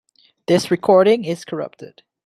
This 0.47 0.71
recording 0.71 1.25
is 1.25 1.45
corrupted. 1.45 2.01